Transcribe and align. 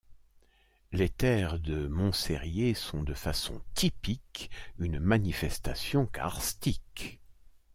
Les 0.91 1.09
terres 1.09 1.59
de 1.59 1.87
Montsérié 1.87 2.73
sont 2.73 3.03
de 3.03 3.13
façon 3.13 3.61
typique 3.75 4.49
une 4.79 4.99
manifestation 4.99 6.07
karstique. 6.07 7.19